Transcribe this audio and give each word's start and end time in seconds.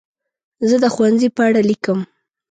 زه 0.69 0.75
د 0.83 0.85
ښوونځي 0.93 1.29
په 1.35 1.41
اړه 1.47 1.61
لیکم. 1.69 1.99